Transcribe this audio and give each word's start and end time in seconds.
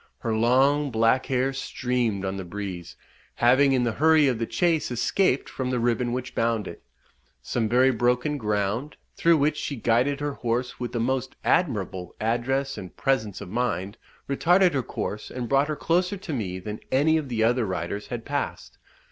Her 0.17 0.35
long 0.35 0.89
black 0.89 1.27
hair 1.27 1.53
streamed 1.53 2.25
on 2.25 2.37
the 2.37 2.43
breeze, 2.43 2.95
having 3.35 3.71
in 3.71 3.83
the 3.83 3.91
hurry 3.91 4.27
of 4.27 4.39
the 4.39 4.47
chase 4.47 4.89
escaped 4.89 5.47
from 5.47 5.69
the 5.69 5.79
ribbon 5.79 6.11
which 6.11 6.33
bound 6.33 6.67
it. 6.67 6.81
Some 7.43 7.69
very 7.69 7.91
broken 7.91 8.39
ground, 8.39 8.97
through 9.15 9.37
which 9.37 9.57
she 9.57 9.75
guided 9.75 10.19
her 10.19 10.33
horse 10.33 10.79
with 10.79 10.91
the 10.93 10.99
most 10.99 11.35
admirable 11.43 12.15
address 12.19 12.79
and 12.79 12.97
presence 12.97 13.41
of 13.41 13.49
mind, 13.49 13.95
retarded 14.27 14.73
her 14.73 14.81
course, 14.81 15.29
and 15.29 15.47
brought 15.47 15.67
her 15.67 15.75
closer 15.75 16.17
to 16.17 16.33
me 16.33 16.57
than 16.57 16.79
any 16.91 17.17
of 17.17 17.29
the 17.29 17.43
other 17.43 17.67
riders 17.67 18.07
had 18.07 18.25
passed. 18.25 18.79